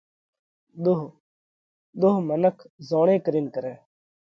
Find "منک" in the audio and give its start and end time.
2.27-2.57